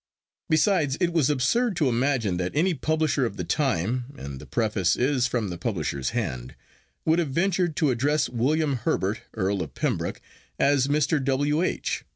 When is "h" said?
11.61-12.03